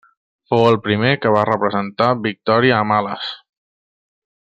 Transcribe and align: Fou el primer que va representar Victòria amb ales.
Fou 0.51 0.61
el 0.69 0.77
primer 0.85 1.11
que 1.27 1.33
va 1.35 1.43
representar 1.51 2.09
Victòria 2.25 2.81
amb 2.83 2.97
ales. 3.01 3.33